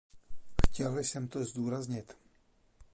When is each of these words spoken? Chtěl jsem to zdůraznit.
Chtěl 0.67 0.97
jsem 0.99 1.27
to 1.27 1.45
zdůraznit. 1.45 2.15